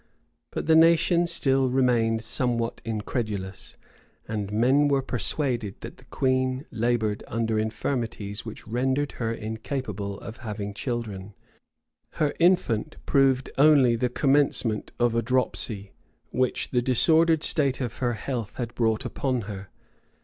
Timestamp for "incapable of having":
9.31-10.73